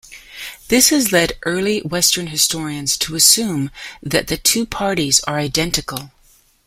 [0.67, 3.69] This has led early Western historians to assume
[4.01, 6.11] that the two parties are identical.